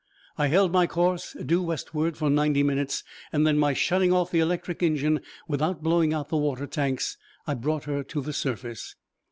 [0.35, 4.39] I held my course due westward for ninety minutes, and then, by shutting off the
[4.39, 8.95] electric engine without blowing out the water tanks, I brought her to the surface.